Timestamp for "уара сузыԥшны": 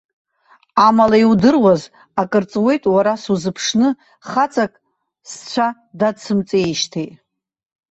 2.93-3.89